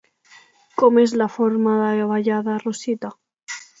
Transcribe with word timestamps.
Com 0.81 0.95
és 1.01 1.13
la 1.21 1.27
forma 1.35 1.75
de 1.83 2.07
ballar 2.13 2.41
de 2.49 2.57
Rosita? 2.65 3.13